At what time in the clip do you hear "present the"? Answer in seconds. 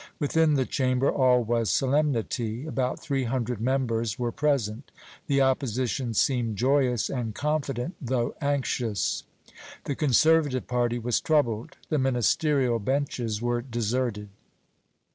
4.31-5.41